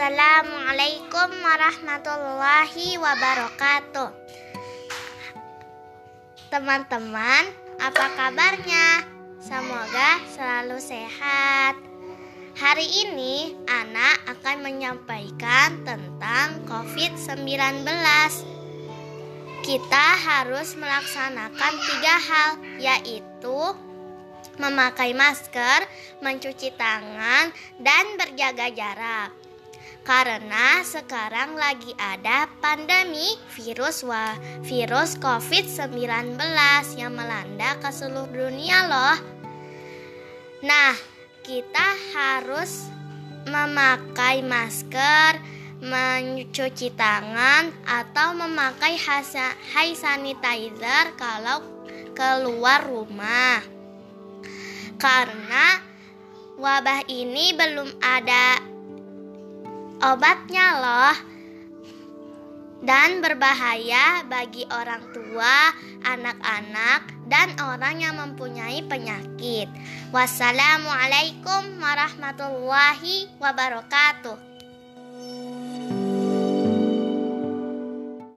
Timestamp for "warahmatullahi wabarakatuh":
1.44-4.08, 71.76-74.49